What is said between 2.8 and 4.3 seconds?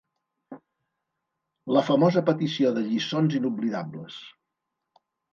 Lliçons inoblidables!